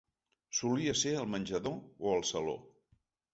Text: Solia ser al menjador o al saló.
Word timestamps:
Solia 0.59 0.95
ser 1.01 1.11
al 1.17 1.29
menjador 1.33 1.77
o 2.09 2.15
al 2.15 2.27
saló. 2.31 2.57